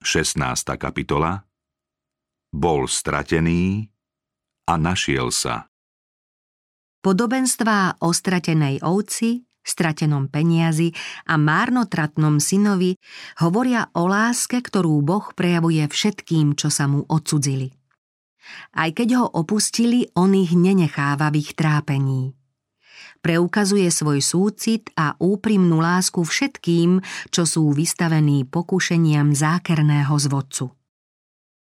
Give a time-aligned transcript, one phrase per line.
[0.00, 0.80] 16.
[0.80, 1.44] kapitola
[2.48, 3.84] Bol stratený
[4.64, 5.68] a našiel sa.
[7.04, 10.96] Podobenstvá o stratenej ovci, stratenom peniazi
[11.28, 12.96] a márnotratnom synovi
[13.44, 17.68] hovoria o láske, ktorú Boh prejavuje všetkým, čo sa mu odsudzili.
[18.72, 22.39] Aj keď ho opustili, on ich nenecháva v ich trápení.
[23.20, 30.72] Preukazuje svoj súcit a úprimnú lásku všetkým, čo sú vystavení pokušeniam zákerného zvodcu.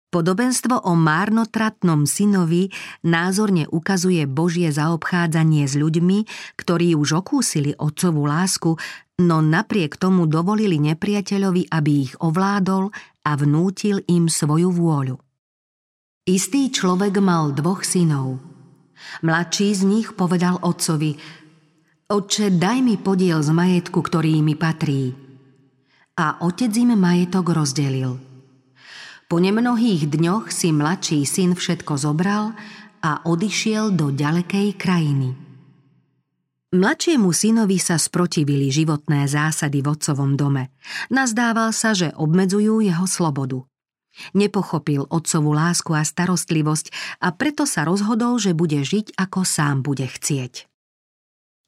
[0.09, 2.73] Podobenstvo o márnotratnom synovi
[3.05, 6.18] názorne ukazuje Božie zaobchádzanie s ľuďmi,
[6.56, 8.73] ktorí už okúsili otcovú lásku,
[9.20, 12.88] no napriek tomu dovolili nepriateľovi, aby ich ovládol
[13.27, 15.20] a vnútil im svoju vôľu.
[16.24, 18.40] Istý človek mal dvoch synov.
[19.20, 21.20] Mladší z nich povedal otcovi
[22.08, 25.12] Otče, daj mi podiel z majetku, ktorý mi patrí.
[26.16, 28.16] A otec im majetok rozdelil–
[29.28, 32.56] po nemnohých dňoch si mladší syn všetko zobral
[33.04, 35.37] a odišiel do ďalekej krajiny.
[36.73, 40.72] Mladšiemu synovi sa sprotivili životné zásady v otcovom dome.
[41.12, 43.68] Nazdával sa, že obmedzujú jeho slobodu.
[44.32, 50.09] Nepochopil otcovú lásku a starostlivosť a preto sa rozhodol, že bude žiť ako sám bude
[50.09, 50.65] chcieť.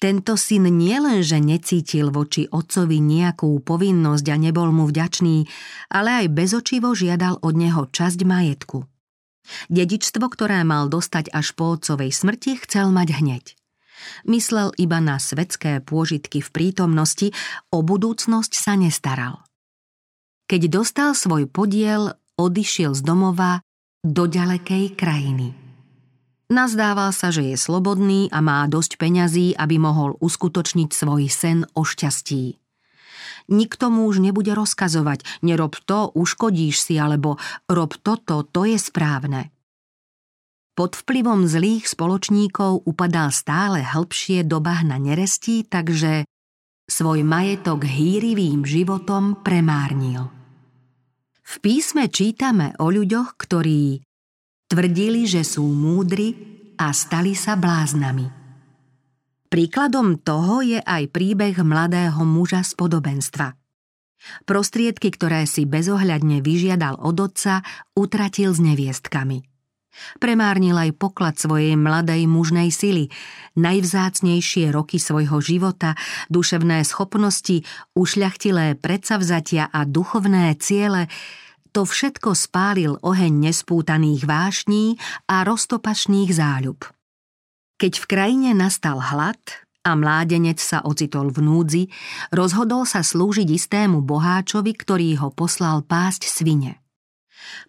[0.01, 5.45] Tento syn nielenže necítil voči otcovi nejakú povinnosť a nebol mu vďačný,
[5.93, 8.89] ale aj bezočivo žiadal od neho časť majetku.
[9.69, 13.45] Dedičstvo, ktoré mal dostať až po otcovej smrti, chcel mať hneď.
[14.25, 17.37] Myslel iba na svetské pôžitky v prítomnosti,
[17.69, 19.45] o budúcnosť sa nestaral.
[20.49, 23.61] Keď dostal svoj podiel, odišiel z domova
[24.01, 25.70] do ďalekej krajiny.
[26.51, 31.87] Nazdával sa, že je slobodný a má dosť peňazí, aby mohol uskutočniť svoj sen o
[31.87, 32.59] šťastí.
[33.55, 37.39] Nikto mu už nebude rozkazovať, nerob to, uškodíš si, alebo
[37.71, 39.55] rob toto, to je správne.
[40.75, 46.27] Pod vplyvom zlých spoločníkov upadal stále hlbšie do bahna nerestí, takže
[46.91, 50.27] svoj majetok hýrivým životom premárnil.
[51.47, 54.03] V písme čítame o ľuďoch, ktorí
[54.71, 56.31] Tvrdili, že sú múdri
[56.79, 58.31] a stali sa bláznami.
[59.51, 63.59] Príkladom toho je aj príbeh mladého muža z podobenstva.
[64.47, 67.67] Prostriedky, ktoré si bezohľadne vyžiadal od otca,
[67.99, 69.43] utratil s neviestkami.
[70.23, 73.11] Premárnil aj poklad svojej mladej mužnej sily,
[73.59, 75.99] najvzácnejšie roky svojho života,
[76.31, 77.67] duševné schopnosti,
[77.99, 81.11] ušľachtilé predsavzatia a duchovné ciele,
[81.71, 84.99] to všetko spálil oheň nespútaných vášní
[85.31, 86.91] a roztopašných záľub.
[87.81, 89.41] Keď v krajine nastal hlad
[89.81, 91.85] a mládenec sa ocitol v núdzi,
[92.35, 96.77] rozhodol sa slúžiť istému boháčovi, ktorý ho poslal pásť svine.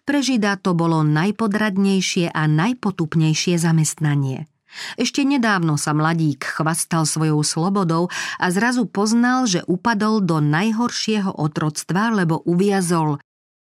[0.04, 4.44] Pre Žida to bolo najpodradnejšie a najpotupnejšie zamestnanie–
[4.96, 8.08] ešte nedávno sa mladík chvastal svojou slobodou
[8.40, 13.20] a zrazu poznal, že upadol do najhoršieho otroctva, lebo uviazol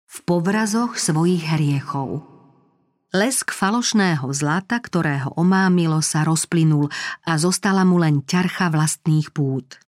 [0.09, 2.25] v povrazoch svojich hriechov.
[3.13, 6.89] Lesk falošného zlata, ktorého omámilo, sa rozplynul
[7.25, 9.81] a zostala mu len ťarcha vlastných pút.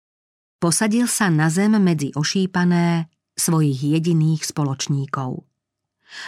[0.59, 3.07] Posadil sa na zem medzi ošípané
[3.39, 5.47] svojich jediných spoločníkov.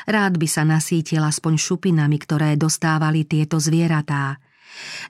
[0.07, 4.39] Rád by sa nasítil aspoň šupinami, ktoré dostávali tieto zvieratá.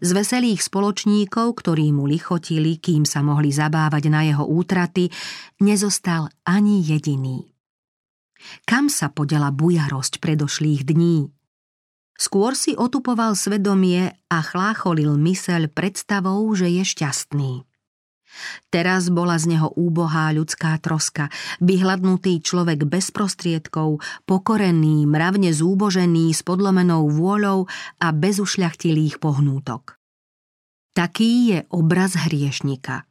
[0.00, 5.12] Z veselých spoločníkov, ktorí mu lichotili, kým sa mohli zabávať na jeho útraty,
[5.60, 7.44] nezostal ani jediný.
[8.64, 11.28] Kam sa podela bujarosť predošlých dní?
[12.20, 17.52] Skôr si otupoval svedomie a chlácholil myseľ predstavou, že je šťastný.
[18.70, 23.98] Teraz bola z neho úbohá ľudská troska, vyhľadnutý človek bez prostriedkov,
[24.28, 27.66] pokorený, mravne zúbožený s podlomenou vôľou
[27.98, 29.98] a bez ušľachtilých pohnútok.
[30.94, 33.02] Taký je obraz hriešnika–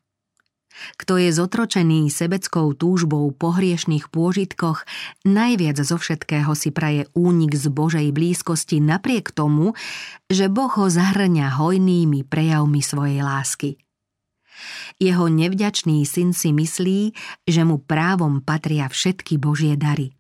[0.98, 4.84] kto je zotročený sebeckou túžbou po hriešných pôžitkoch,
[5.26, 9.78] najviac zo všetkého si praje únik z Božej blízkosti napriek tomu,
[10.30, 13.80] že Boh ho zahrňa hojnými prejavmi svojej lásky.
[15.00, 17.16] Jeho nevďačný syn si myslí,
[17.48, 20.12] že mu právom patria všetky Božie dary.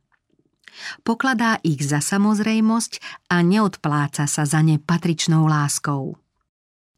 [1.03, 6.15] Pokladá ich za samozrejmosť a neodpláca sa za ne patričnou láskou.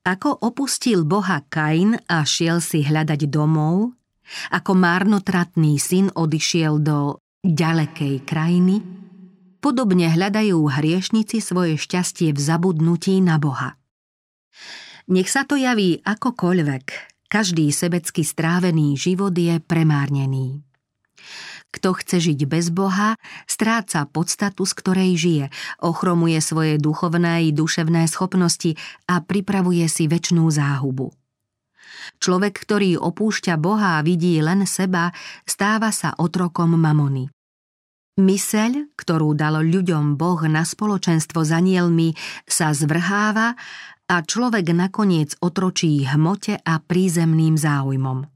[0.02, 3.94] Ako opustil Boha Kain a šiel si hľadať domov,
[4.50, 8.82] ako márnotratný syn odišiel do ďalekej krajiny,
[9.62, 13.78] podobne hľadajú hriešnici svoje šťastie v zabudnutí na Boha.
[15.06, 16.86] Nech sa to javí akokoľvek,
[17.30, 20.66] každý sebecky strávený život je premárnený.
[21.72, 23.16] Kto chce žiť bez Boha,
[23.48, 25.46] stráca podstatu, z ktorej žije,
[25.80, 28.76] ochromuje svoje duchovné i duševné schopnosti
[29.08, 31.16] a pripravuje si väčšnú záhubu.
[32.20, 35.16] Človek, ktorý opúšťa Boha a vidí len seba,
[35.48, 37.32] stáva sa otrokom mamony.
[38.20, 42.12] Myseľ, ktorú dal ľuďom Boh na spoločenstvo s anielmi,
[42.44, 43.56] sa zvrháva
[44.12, 48.28] a človek nakoniec otročí hmote a prízemným záujmom.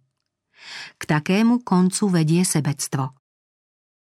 [0.96, 3.25] K takému koncu vedie sebectvo.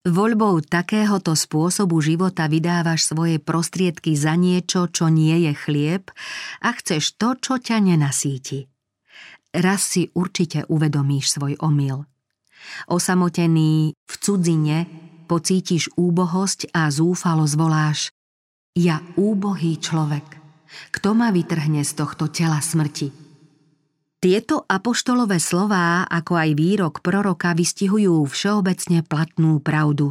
[0.06, 6.14] Voľbou takéhoto spôsobu života vydávaš svoje prostriedky za niečo, čo nie je chlieb
[6.62, 8.70] a chceš to, čo ťa nenasíti.
[9.50, 12.06] Raz si určite uvedomíš svoj omyl.
[12.86, 14.86] Osamotený v cudzine
[15.26, 18.14] pocítiš úbohosť a zúfalo zvoláš
[18.78, 20.38] Ja úbohý človek,
[20.94, 23.25] kto ma vytrhne z tohto tela smrti?
[24.26, 30.10] Tieto apoštolové slová, ako aj výrok proroka, vystihujú všeobecne platnú pravdu.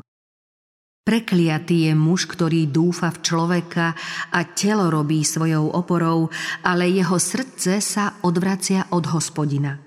[1.03, 3.91] Prekliatý je muž, ktorý dúfa v človeka
[4.31, 6.31] a telo robí svojou oporou,
[6.63, 9.83] ale jeho srdce sa odvracia od hospodina.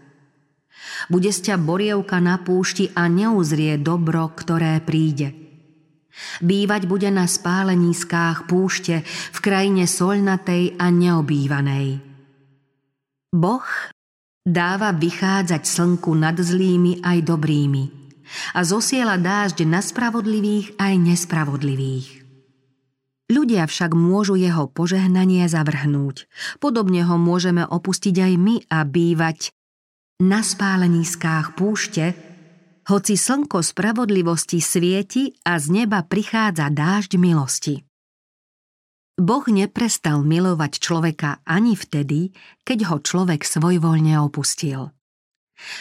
[1.09, 5.33] Bude sťa borievka na púšti a neuzrie dobro, ktoré príde.
[6.45, 12.05] Bývať bude na spáleniskách púšte v krajine solnatej a neobývanej.
[13.33, 13.65] Boh
[14.49, 17.85] Dáva vychádzať slnku nad zlými aj dobrými
[18.57, 22.25] a zosiela dážď na spravodlivých aj nespravodlivých.
[23.29, 26.25] Ľudia však môžu jeho požehnanie zavrhnúť.
[26.65, 29.53] Podobne ho môžeme opustiť aj my a bývať
[30.25, 32.17] na spáleniskách púšte,
[32.89, 37.88] hoci slnko spravodlivosti svieti a z neba prichádza dážď milosti.
[39.19, 42.31] Boh neprestal milovať človeka ani vtedy,
[42.63, 44.95] keď ho človek svojvoľne opustil.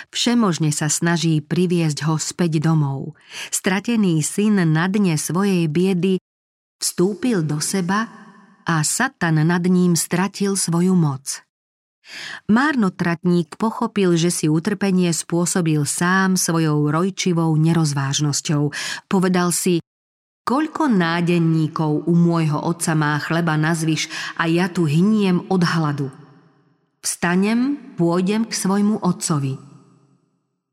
[0.09, 3.13] Všemožne sa snaží priviesť ho späť domov.
[3.53, 6.17] Stratený syn na dne svojej biedy
[6.81, 8.09] vstúpil do seba
[8.65, 11.45] a Satan nad ním stratil svoju moc.
[12.47, 18.71] Márnotratník pochopil, že si utrpenie spôsobil sám svojou rojčivou nerozvážnosťou.
[19.11, 19.83] Povedal si,
[20.47, 24.07] Koľko nádenníkov u môjho otca má chleba na zvyš
[24.39, 26.07] a ja tu hyniem od hladu.
[27.03, 29.59] Vstanem, pôjdem k svojmu otcovi.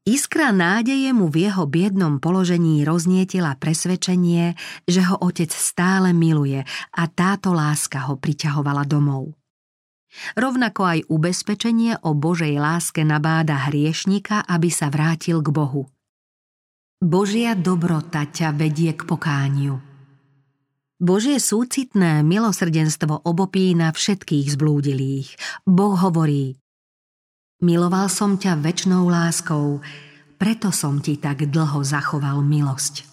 [0.06, 4.55] Iskra nádeje mu v jeho biednom položení roznietila presvedčenie,
[4.87, 6.62] že ho otec stále miluje
[6.94, 9.35] a táto láska ho priťahovala domov.
[10.38, 15.91] Rovnako aj ubezpečenie o Božej láske nabáda hriešnika, aby sa vrátil k Bohu.
[17.02, 19.82] Božia dobrota ťa vedie k pokániu.
[21.02, 25.29] Božie súcitné milosrdenstvo obopína všetkých zblúdilých.
[25.67, 26.55] Boh hovorí
[27.61, 29.82] Miloval som ťa väčšnou láskou,
[30.38, 33.05] preto som ti tak dlho zachoval milosť.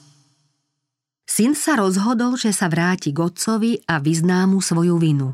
[1.25, 5.33] Syn sa rozhodol, že sa vráti k otcovi a vyzná mu svoju vinu.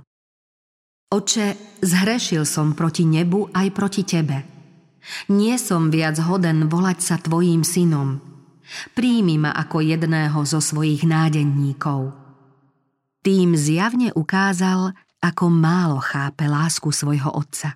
[1.13, 4.45] Oče, zhrešil som proti nebu aj proti tebe.
[5.29, 8.17] Nie som viac hoden volať sa tvojím synom–
[8.93, 12.11] Príjmi ma ako jedného zo svojich nádenníkov.
[13.23, 17.75] Tým zjavne ukázal, ako málo chápe lásku svojho otca.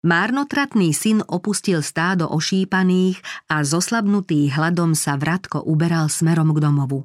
[0.00, 3.20] Márnotratný syn opustil stádo ošípaných
[3.52, 7.04] a zoslabnutý hladom sa vratko uberal smerom k domovu.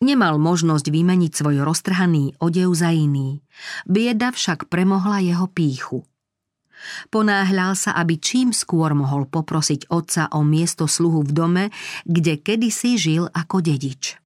[0.00, 3.44] Nemal možnosť vymeniť svoj roztrhaný odev za iný.
[3.84, 6.00] Bieda však premohla jeho píchu–
[7.10, 11.64] Ponáhľal sa, aby čím skôr mohol poprosiť otca o miesto sluhu v dome,
[12.06, 14.18] kde kedysi žil ako dedič.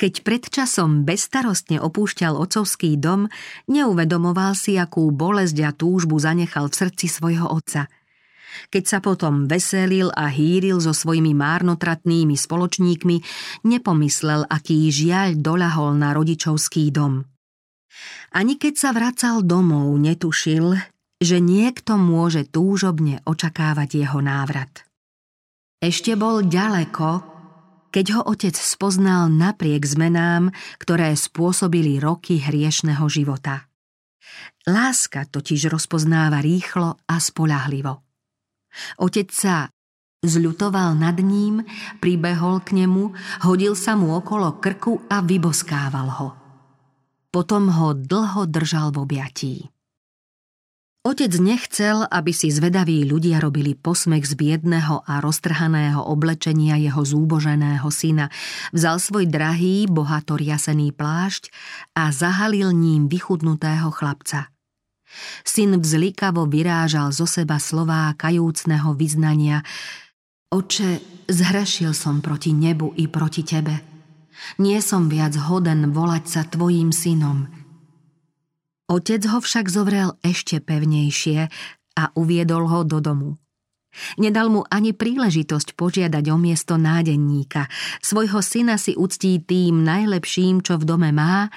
[0.00, 3.28] Keď predčasom bezstarostne opúšťal otcovský dom,
[3.68, 7.84] neuvedomoval si, akú bolesť a túžbu zanechal v srdci svojho otca.
[8.72, 13.16] Keď sa potom veselil a hýril so svojimi márnotratnými spoločníkmi,
[13.68, 17.28] nepomyslel, aký žiaľ doľahol na rodičovský dom.
[18.32, 20.80] Ani keď sa vracal domov, netušil,
[21.20, 24.88] že niekto môže túžobne očakávať jeho návrat.
[25.80, 27.08] Ešte bol ďaleko,
[27.92, 30.48] keď ho otec spoznal napriek zmenám,
[30.80, 33.68] ktoré spôsobili roky hriešného života.
[34.64, 38.00] Láska totiž rozpoznáva rýchlo a spolahlivo.
[39.00, 39.68] Otec sa
[40.20, 41.64] zľutoval nad ním,
[41.98, 43.12] pribehol k nemu,
[43.48, 46.28] hodil sa mu okolo krku a vyboskával ho.
[47.32, 49.54] Potom ho dlho držal v objatí.
[51.00, 57.88] Otec nechcel, aby si zvedaví ľudia robili posmech z biedného a roztrhaného oblečenia jeho zúboženého
[57.88, 58.28] syna,
[58.76, 61.48] vzal svoj drahý, bohato riasený plášť
[61.96, 64.52] a zahalil ním vychudnutého chlapca.
[65.40, 69.64] Syn vzlikavo vyrážal zo seba slová kajúcného vyznania
[70.52, 73.78] Oče, Zhrešil som proti nebu i proti tebe.
[74.58, 77.59] Nie som viac hoden volať sa tvojim synom.
[78.90, 81.46] Otec ho však zovrel ešte pevnejšie
[81.94, 83.38] a uviedol ho do domu.
[84.18, 87.70] Nedal mu ani príležitosť požiadať o miesto nádenníka.
[88.02, 91.50] Svojho syna si uctí tým najlepším, čo v dome má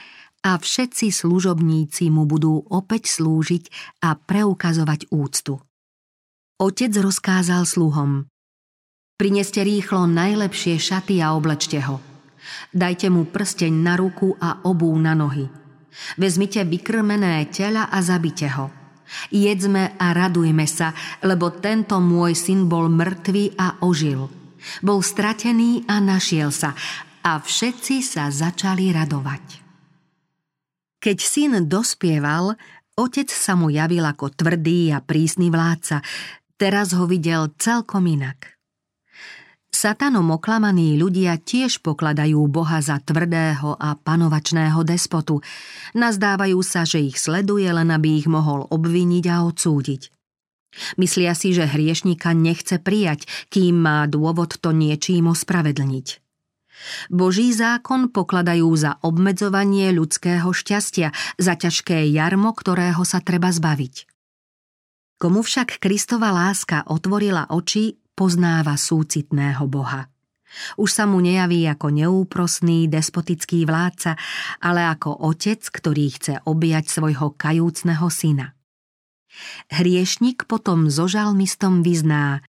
[0.45, 3.63] a všetci služobníci mu budú opäť slúžiť
[4.05, 5.61] a preukazovať úctu.
[6.61, 8.29] Otec rozkázal sluhom.
[9.17, 12.01] Prineste rýchlo najlepšie šaty a oblečte ho.
[12.73, 15.62] Dajte mu prsteň na ruku a obú na nohy.
[16.17, 18.71] Vezmite vykrmené tela a zabite ho–
[19.29, 24.29] Jedzme a radujme sa, lebo tento môj syn bol mŕtvý a ožil.
[24.79, 26.71] Bol stratený a našiel sa
[27.23, 29.45] a všetci sa začali radovať.
[31.03, 32.55] Keď syn dospieval,
[32.95, 35.99] otec sa mu javil ako tvrdý a prísny vládca,
[36.55, 38.52] teraz ho videl celkom inak.
[39.73, 45.41] Satanom oklamaní ľudia tiež pokladajú Boha za tvrdého a panovačného despotu.
[45.97, 50.13] Nazdávajú sa, že ich sleduje, len aby ich mohol obviniť a odsúdiť.
[51.01, 56.21] Myslia si, že hriešnika nechce prijať, kým má dôvod to niečím ospravedlniť.
[57.09, 61.09] Boží zákon pokladajú za obmedzovanie ľudského šťastia,
[61.41, 64.05] za ťažké jarmo, ktorého sa treba zbaviť.
[65.17, 70.09] Komu však Kristova láska otvorila oči, poznáva súcitného Boha.
[70.77, 74.13] Už sa mu nejaví ako neúprosný, despotický vládca,
[74.61, 78.53] ale ako otec, ktorý chce objať svojho kajúcneho syna.
[79.73, 82.45] Hriešnik potom so žalmistom vyzná,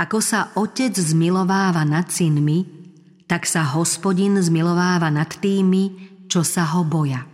[0.00, 2.64] ako sa otec zmilováva nad synmi,
[3.28, 5.92] tak sa hospodin zmilováva nad tými,
[6.24, 7.26] čo sa ho boja.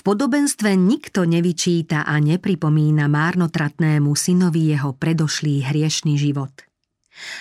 [0.00, 6.48] V podobenstve nikto nevyčíta a nepripomína márnotratnému synovi jeho predošlý hriešný život.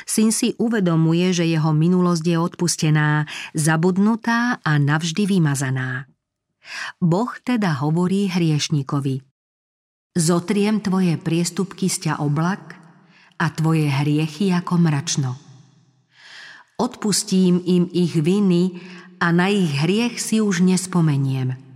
[0.04, 3.24] Syn si uvedomuje, že jeho minulosť je odpustená,
[3.56, 6.12] zabudnutá a navždy vymazaná.
[7.00, 9.24] Boh teda hovorí hriešnikovi
[10.20, 12.76] Zotriem tvoje priestupky z ťa oblak
[13.40, 15.40] a tvoje hriechy ako mračno.
[16.76, 18.84] Odpustím im ich viny
[19.24, 21.56] a na ich hriech si už nespomeniem–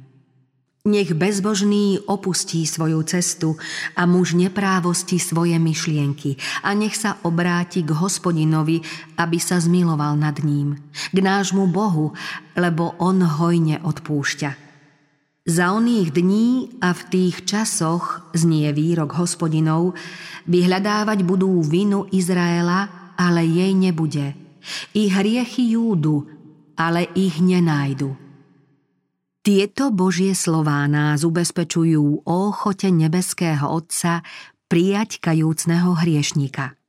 [0.83, 3.55] nech bezbožný opustí svoju cestu
[3.95, 8.83] a muž neprávosti svoje myšlienky a nech sa obráti k hospodinovi,
[9.15, 10.75] aby sa zmiloval nad ním,
[11.15, 12.11] k nášmu Bohu,
[12.59, 14.51] lebo on hojne odpúšťa.
[15.47, 19.95] Za oných dní a v tých časoch, znie výrok hospodinov,
[20.51, 24.35] vyhľadávať budú vinu Izraela, ale jej nebude.
[24.99, 26.27] I hriechy Júdu,
[26.75, 28.22] ale ich nenájdu.
[29.43, 34.23] Tieto Božie slová nás ubezpečujú o ochote nebeského Otca
[34.71, 36.79] prijať kajúcného hriešnika.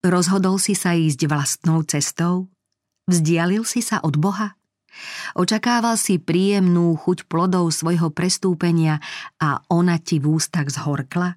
[0.00, 2.48] Rozhodol si sa ísť vlastnou cestou?
[3.04, 4.56] Vzdialil si sa od Boha?
[5.36, 9.04] Očakával si príjemnú chuť plodov svojho prestúpenia
[9.36, 11.36] a ona ti v ústach zhorkla?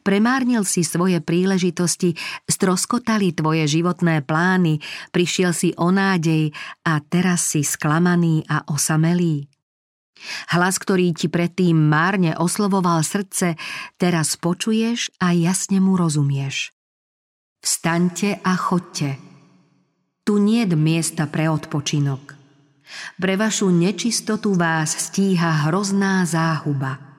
[0.00, 2.16] Premárnil si svoje príležitosti,
[2.48, 4.80] stroskotali tvoje životné plány,
[5.12, 6.52] prišiel si o nádej
[6.88, 9.48] a teraz si sklamaný a osamelý.
[10.48, 13.60] Hlas, ktorý ti predtým márne oslovoval srdce,
[14.00, 16.72] teraz počuješ a jasne mu rozumieš.
[17.60, 19.20] Vstaňte a chodte.
[20.24, 22.32] Tu nie miesta pre odpočinok.
[23.20, 26.96] Pre vašu nečistotu vás stíha hrozná záhuba–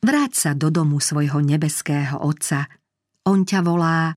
[0.00, 2.64] Vráť sa do domu svojho nebeského Otca.
[3.28, 4.16] On ťa volá,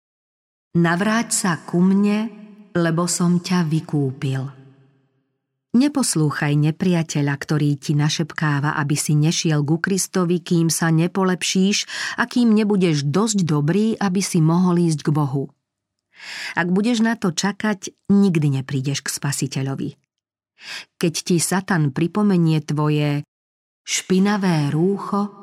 [0.79, 2.31] navráť sa ku mne,
[2.71, 4.63] lebo som ťa vykúpil.
[5.73, 12.55] Neposlúchaj nepriateľa, ktorý ti našepkáva, aby si nešiel ku Kristovi, kým sa nepolepšíš a kým
[12.55, 15.51] nebudeš dosť dobrý, aby si mohol ísť k Bohu.
[16.55, 19.99] Ak budeš na to čakať, nikdy neprídeš k spasiteľovi.
[20.95, 23.27] Keď ti Satan pripomenie tvoje
[23.83, 25.42] špinavé rúcho,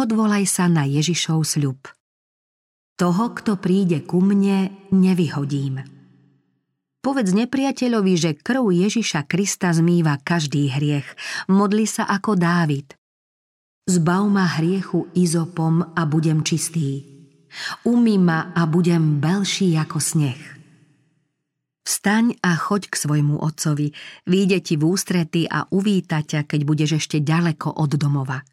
[0.00, 1.80] odvolaj sa na Ježišov sľub.
[2.96, 5.80] Toho, kto príde ku mne, nevyhodím.
[7.00, 11.08] Povedz nepriateľovi, že krv Ježiša Krista zmýva každý hriech.
[11.48, 12.92] Modli sa ako Dávid.
[13.88, 17.00] Zbav ma hriechu izopom a budem čistý.
[17.88, 20.60] Umy ma a budem belší ako sneh.
[21.88, 23.90] Vstaň a choď k svojmu otcovi,
[24.28, 28.44] výjde ti v ústrety a uvíta ťa, keď budeš ešte ďaleko od domova.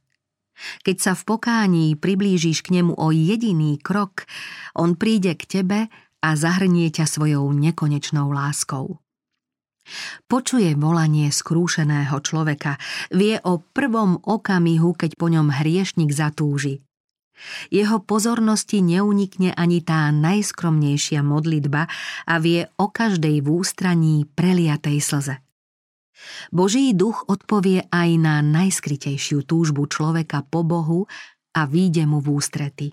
[0.82, 4.26] Keď sa v pokání priblížiš k nemu o jediný krok,
[4.74, 5.80] on príde k tebe
[6.22, 9.00] a zahrnie ťa svojou nekonečnou láskou.
[10.28, 12.76] Počuje volanie skrúšeného človeka,
[13.16, 16.84] vie o prvom okamihu, keď po ňom hriešnik zatúži.
[17.70, 21.86] Jeho pozornosti neunikne ani tá najskromnejšia modlitba
[22.26, 25.47] a vie o každej v ústraní preliatej slze.
[26.50, 31.06] Boží duch odpovie aj na najskritejšiu túžbu človeka po Bohu
[31.54, 32.88] a výjde mu v ústrety.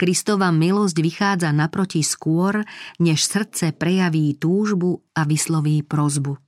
[0.00, 2.64] Kristova milosť vychádza naproti skôr,
[2.98, 6.40] než srdce prejaví túžbu a vysloví prozbu.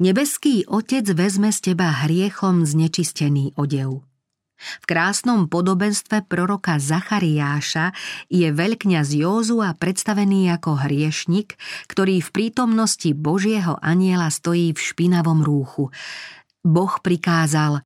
[0.00, 4.09] Nebeský Otec vezme z teba hriechom znečistený odev.
[4.60, 7.96] V krásnom podobenstve proroka Zachariáša
[8.28, 11.56] je veľkňaz Józua predstavený ako hriešnik,
[11.88, 15.88] ktorý v prítomnosti Božieho aniela stojí v špinavom rúchu.
[16.60, 17.80] Boh prikázal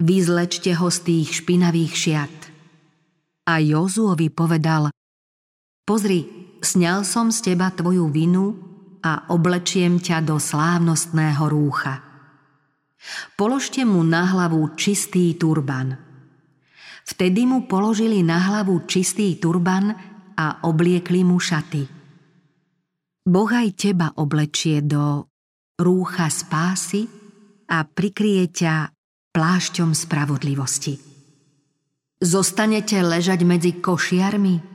[0.00, 2.36] Vyzlečte ho z tých špinavých šiat.
[3.44, 4.90] A Jozuovi povedal
[5.84, 6.24] Pozri,
[6.64, 8.56] sňal som z teba tvoju vinu
[9.04, 12.13] a oblečiem ťa do slávnostného rúcha.
[13.36, 15.96] Položte mu na hlavu čistý turban.
[17.04, 19.92] Vtedy mu položili na hlavu čistý turban
[20.34, 21.84] a obliekli mu šaty.
[23.24, 25.28] Boh aj teba oblečie do
[25.80, 27.04] rúcha spásy
[27.68, 28.88] a prikrie ťa
[29.32, 30.94] plášťom spravodlivosti.
[32.24, 34.72] Zostanete ležať medzi košiarmi?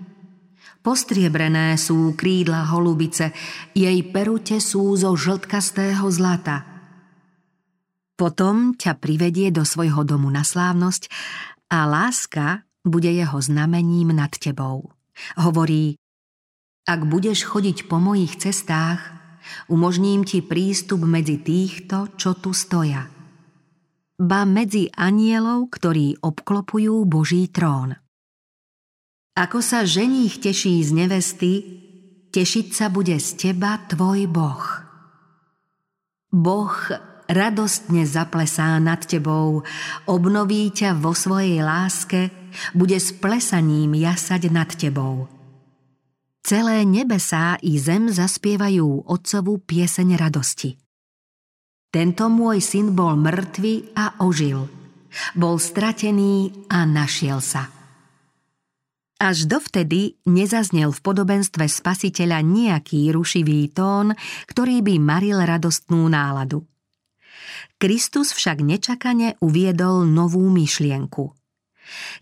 [0.86, 3.34] Postriebrené sú krídla holubice,
[3.74, 6.69] jej perute sú zo žltkastého zlata.
[8.20, 11.08] Potom ťa privedie do svojho domu na slávnosť
[11.72, 14.92] a láska bude jeho znamením nad tebou.
[15.40, 15.96] Hovorí,
[16.84, 19.00] ak budeš chodiť po mojich cestách,
[19.72, 23.08] umožním ti prístup medzi týchto, čo tu stoja–
[24.20, 27.96] ba medzi anielov, ktorí obklopujú Boží trón.
[29.40, 31.54] Ako sa ženích teší z nevesty,
[32.36, 34.68] tešiť sa bude z teba tvoj Boh.
[36.36, 36.76] Boh
[37.30, 39.62] radostne zaplesá nad tebou,
[40.10, 42.34] obnoví ťa vo svojej láske,
[42.74, 45.30] bude s plesaním jasať nad tebou.
[46.42, 50.82] Celé nebesá i zem zaspievajú otcovú pieseň radosti.
[51.90, 54.66] Tento môj syn bol mŕtvy a ožil.
[55.34, 57.70] Bol stratený a našiel sa.
[59.20, 64.16] Až dovtedy nezaznel v podobenstve spasiteľa nejaký rušivý tón,
[64.48, 66.69] ktorý by maril radostnú náladu.
[67.82, 71.34] Kristus však nečakane uviedol novú myšlienku.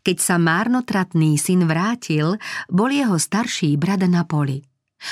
[0.04, 2.40] Keď sa márnotratný syn vrátil,
[2.72, 4.64] bol jeho starší brat na poli.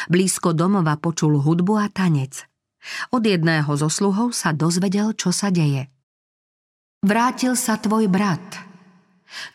[0.08, 2.42] Blízko domova počul hudbu a tanec–
[3.10, 5.90] od jedného zo sluhov sa dozvedel, čo sa deje.
[7.06, 8.42] Vrátil sa tvoj brat.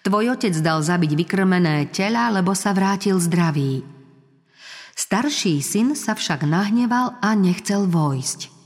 [0.05, 3.83] Tvoj otec dal zabiť vykrmené tela, lebo sa vrátil zdravý.
[4.95, 8.60] Starší syn sa však nahneval a nechcel vojsť.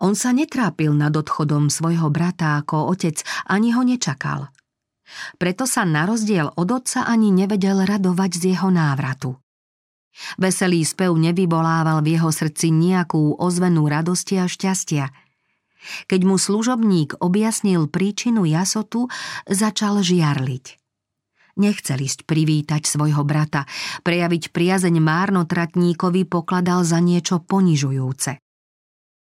[0.00, 4.48] On sa netrápil nad odchodom svojho brata ako otec, ani ho nečakal.
[5.36, 9.36] Preto sa na rozdiel od otca ani nevedel radovať z jeho návratu.
[10.40, 15.12] Veselý spev nevyvolával v jeho srdci nejakú ozvenú radosti a šťastia.
[16.08, 19.08] Keď mu služobník objasnil príčinu jasotu,
[19.48, 20.76] začal žiarliť.
[21.60, 23.68] Nechcel ísť privítať svojho brata,
[24.04, 28.40] prejaviť priazeň márnotratníkovi pokladal za niečo ponižujúce.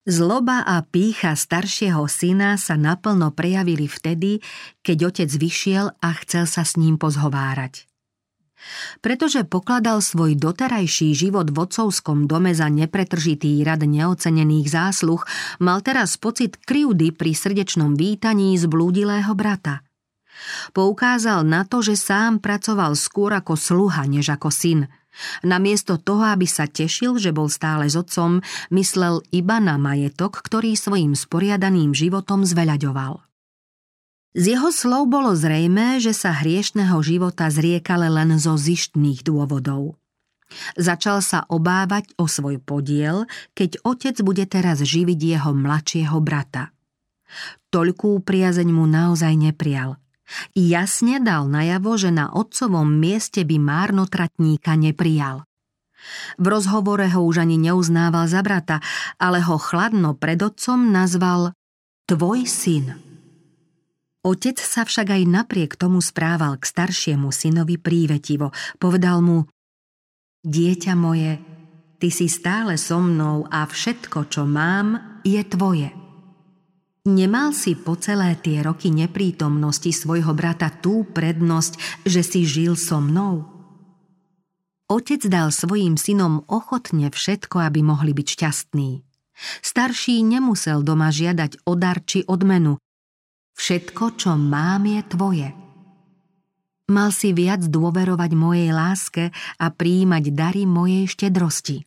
[0.01, 4.41] Zloba a pícha staršieho syna sa naplno prejavili vtedy,
[4.81, 7.85] keď otec vyšiel a chcel sa s ním pozhovárať.
[9.05, 15.21] Pretože pokladal svoj doterajší život v otcovskom dome za nepretržitý rad neocenených zásluh,
[15.61, 19.85] mal teraz pocit krivdy pri srdečnom vítaní zblúdilého brata.
[20.73, 24.89] Poukázal na to, že sám pracoval skôr ako sluha, než ako syn.
[25.43, 28.39] Namiesto toho, aby sa tešil, že bol stále s otcom,
[28.71, 33.19] myslel iba na majetok, ktorý svojim sporiadaným životom zveľaďoval.
[34.31, 39.99] Z jeho slov bolo zrejmé, že sa hriešného života zriekale len zo zištných dôvodov.
[40.79, 46.71] Začal sa obávať o svoj podiel, keď otec bude teraz živiť jeho mladšieho brata.
[47.71, 49.95] Toľkú priazeň mu naozaj neprial.
[50.55, 55.43] Jasne dal najavo, že na otcovom mieste by márnotratníka neprijal.
[56.41, 58.81] V rozhovore ho už ani neuznával za brata,
[59.21, 61.53] ale ho chladno pred otcom nazval
[62.09, 62.97] tvoj syn.
[64.21, 68.53] Otec sa však aj napriek tomu správal k staršiemu synovi prívetivo.
[68.77, 69.49] Povedal mu,
[70.45, 71.41] dieťa moje,
[71.97, 76.00] ty si stále so mnou a všetko, čo mám, je tvoje.
[77.01, 83.01] Nemal si po celé tie roky neprítomnosti svojho brata tú prednosť, že si žil so
[83.01, 83.49] mnou?
[84.85, 89.01] Otec dal svojim synom ochotne všetko, aby mohli byť šťastní.
[89.65, 92.77] Starší nemusel doma žiadať o dar či odmenu,
[93.61, 95.49] Všetko, čo mám, je tvoje.
[96.89, 99.29] Mal si viac dôverovať mojej láske
[99.61, 101.85] a príjmať dary mojej štedrosti.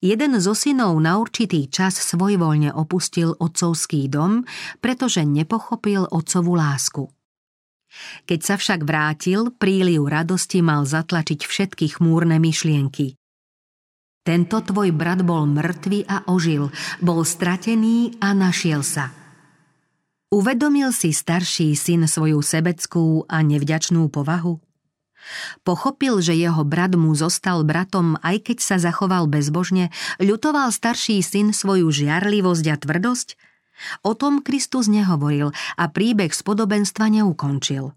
[0.00, 4.48] Jeden zo synov na určitý čas svojvoľne opustil otcovský dom,
[4.80, 7.04] pretože nepochopil otcovú lásku.
[8.24, 13.20] Keď sa však vrátil, príliv radosti mal zatlačiť všetky chmúrne myšlienky.
[14.24, 16.72] Tento tvoj brat bol mŕtvý a ožil,
[17.04, 19.12] bol stratený a našiel sa.
[20.30, 24.69] Uvedomil si starší syn svoju sebeckú a nevďačnú povahu?
[25.62, 31.52] Pochopil, že jeho brat mu zostal bratom, aj keď sa zachoval bezbožne, ľutoval starší syn
[31.54, 33.28] svoju žiarlivosť a tvrdosť?
[34.04, 37.96] O tom Kristus nehovoril a príbeh z podobenstva neukončil.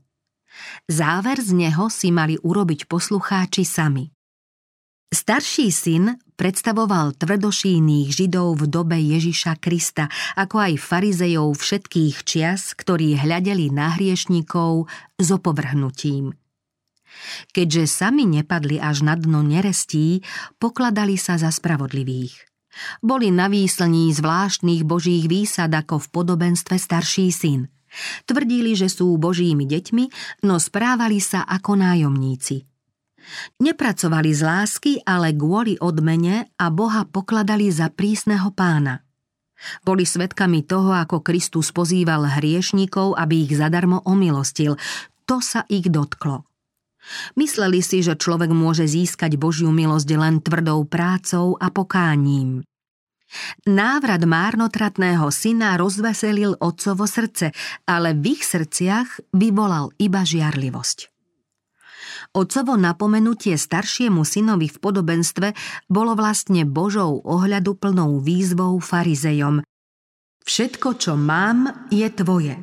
[0.88, 4.08] Záver z neho si mali urobiť poslucháči sami.
[5.14, 13.22] Starší syn predstavoval tvrdošíných židov v dobe Ježiša Krista, ako aj farizejov všetkých čias, ktorí
[13.22, 14.90] hľadeli na hriešnikov
[15.22, 16.34] s opovrhnutím–
[17.56, 20.22] Keďže sami nepadli až na dno nerestí,
[20.58, 22.36] pokladali sa za spravodlivých.
[23.06, 27.70] Boli na výslní zvláštnych božích výsad ako v podobenstve starší syn.
[28.26, 30.04] Tvrdili, že sú božími deťmi,
[30.50, 32.66] no správali sa ako nájomníci.
[33.62, 39.06] Nepracovali z lásky, ale kvôli odmene a Boha pokladali za prísneho pána.
[39.86, 44.76] Boli svetkami toho, ako Kristus pozýval hriešníkov, aby ich zadarmo omilostil.
[45.24, 46.44] To sa ich dotklo.
[47.36, 52.64] Mysleli si, že človek môže získať Božiu milosť len tvrdou prácou a pokáním.
[53.66, 57.50] Návrat márnotratného syna rozveselil otcovo srdce,
[57.90, 61.10] ale v ich srdciach vyvolal iba žiarlivosť.
[62.34, 65.48] Otcovo napomenutie staršiemu synovi v podobenstve
[65.90, 69.66] bolo vlastne Božou ohľadu plnou výzvou farizejom.
[70.46, 72.58] Všetko, čo mám, je tvoje.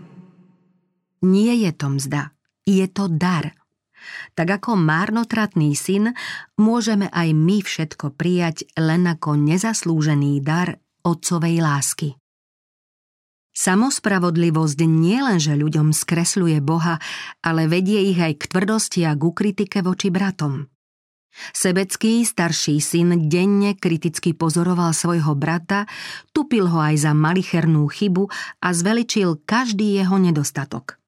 [1.26, 2.31] Nie je to mzda,
[2.66, 3.55] je to dar–
[4.38, 6.14] tak ako márnotratný syn,
[6.61, 12.09] môžeme aj my všetko prijať len ako nezaslúžený dar otcovej lásky.
[13.51, 17.03] Samospravodlivosť nielenže ľuďom skresľuje Boha,
[17.42, 20.70] ale vedie ich aj k tvrdosti a k kritike voči bratom.
[21.55, 25.87] Sebecký starší syn denne kriticky pozoroval svojho brata,
[26.35, 28.31] tupil ho aj za malichernú chybu
[28.62, 31.00] a zveličil každý jeho nedostatok.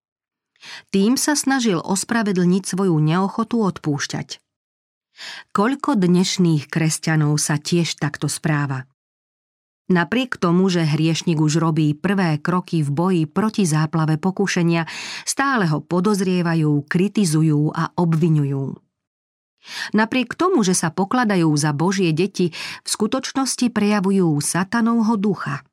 [0.94, 4.38] Tým sa snažil ospravedlniť svoju neochotu odpúšťať.
[5.52, 8.88] Koľko dnešných kresťanov sa tiež takto správa?
[9.92, 14.88] Napriek tomu, že hriešnik už robí prvé kroky v boji proti záplave pokušenia,
[15.28, 18.78] stále ho podozrievajú, kritizujú a obvinujú.
[19.94, 22.50] Napriek tomu, že sa pokladajú za Božie deti,
[22.82, 25.60] v skutočnosti prejavujú satanovho ducha–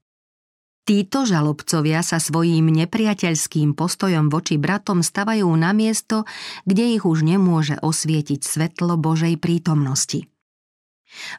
[0.89, 6.25] Títo žalobcovia sa svojím nepriateľským postojom voči bratom stavajú na miesto,
[6.65, 10.25] kde ich už nemôže osvietiť svetlo Božej prítomnosti.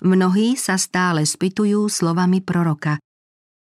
[0.07, 3.03] Mnohí sa stále spýtujú slovami proroka.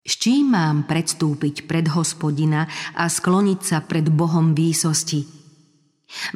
[0.07, 5.27] S čím mám predstúpiť pred hospodina a skloniť sa pred Bohom výsosti?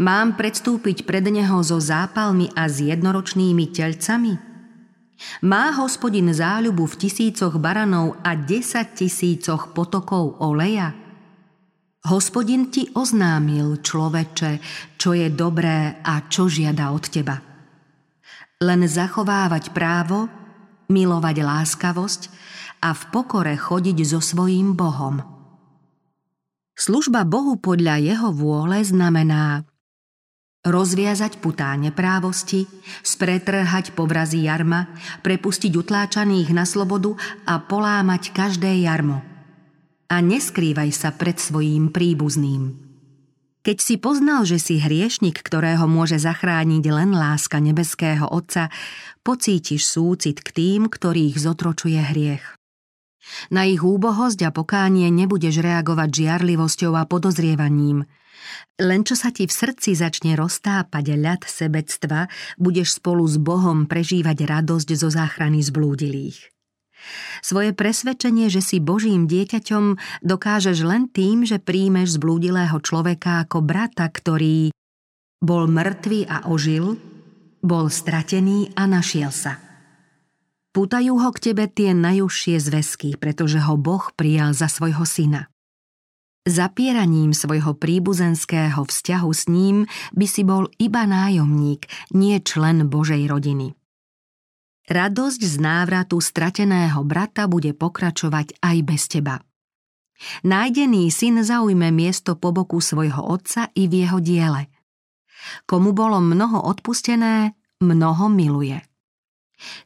[0.02, 4.47] Mám predstúpiť pred Neho so zápalmi a s jednoročnými telcami?
[5.42, 10.94] Má hospodin záľubu v tisícoch baranov a desať tisícoch potokov oleja?
[12.06, 14.52] Hospodin ti oznámil, človeče,
[14.96, 17.36] čo je dobré a čo žiada od teba.
[18.62, 20.30] Len zachovávať právo,
[20.88, 22.22] milovať láskavosť
[22.82, 25.20] a v pokore chodiť so svojím Bohom.
[26.78, 29.66] Služba Bohu podľa jeho vôle znamená
[30.68, 32.68] rozviazať putá neprávosti,
[33.00, 34.92] spretrhať povrazy jarma,
[35.24, 37.16] prepustiť utláčaných na slobodu
[37.48, 39.24] a polámať každé jarmo.
[40.08, 42.88] A neskrývaj sa pred svojím príbuzným.
[43.60, 48.72] Keď si poznal, že si hriešnik, ktorého môže zachrániť len láska nebeského Otca,
[49.20, 52.56] pocítiš súcit k tým, ktorých zotročuje hriech.
[53.52, 58.04] Na ich úbohosť a pokánie nebudeš reagovať žiarlivosťou a podozrievaním–
[58.78, 64.46] len čo sa ti v srdci začne roztápať ľad sebectva, budeš spolu s Bohom prežívať
[64.46, 66.54] radosť zo záchrany zblúdilých.
[67.40, 74.10] Svoje presvedčenie, že si Božím dieťaťom, dokážeš len tým, že príjmeš zblúdilého človeka ako brata,
[74.10, 74.74] ktorý
[75.38, 76.98] bol mŕtvý a ožil,
[77.62, 79.62] bol stratený a našiel sa.
[80.74, 85.50] Pútajú ho k tebe tie najúžšie zväzky, pretože ho Boh prijal za svojho syna.
[86.48, 89.84] Zapieraním svojho príbuzenského vzťahu s ním
[90.16, 91.84] by si bol iba nájomník,
[92.16, 93.76] nie člen Božej rodiny.
[94.88, 99.44] Radosť z návratu strateného brata bude pokračovať aj bez teba.
[100.40, 104.72] Nájdený syn zaujme miesto po boku svojho otca i v jeho diele.
[105.68, 107.52] Komu bolo mnoho odpustené,
[107.84, 108.80] mnoho miluje.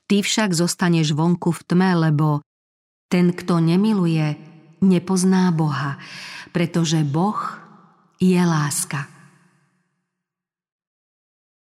[0.07, 2.47] Ty však zostaneš vonku v tme, lebo
[3.11, 4.52] ten, kto nemiluje,
[4.83, 5.99] nepozná Boha,
[6.53, 7.39] pretože Boh
[8.21, 9.12] je láska.